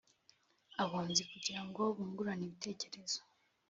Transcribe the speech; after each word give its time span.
abunzi 0.83 1.23
kugira 1.31 1.61
ngo 1.67 1.81
bungurane 1.95 2.43
ibitekerezo 2.47 3.19